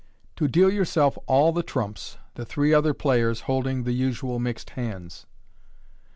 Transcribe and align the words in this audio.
To 0.37 0.47
deal 0.47 0.71
your 0.71 0.83
belf 0.83 1.15
all 1.27 1.51
the 1.51 1.61
trumps, 1.61 2.17
the 2.33 2.43
three 2.43 2.73
other 2.73 2.91
players 2.91 3.41
holding 3.41 3.83
th1 3.83 3.95
usual 3.95 4.39
mixed 4.39 4.71
Hands. 4.71 5.27